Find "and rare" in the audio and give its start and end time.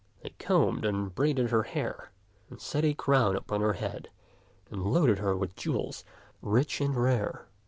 6.81-7.45